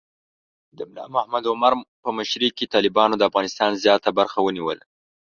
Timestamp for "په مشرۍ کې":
2.03-2.71